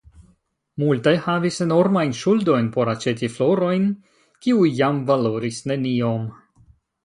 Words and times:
Multaj 0.83 1.11
havis 1.25 1.59
enormajn 1.65 2.15
ŝuldojn 2.21 2.71
por 2.77 2.93
aĉeti 2.95 3.31
florojn 3.35 3.87
kiuj 4.47 4.75
jam 4.83 5.01
valoris 5.15 5.65
neniom. 5.73 6.29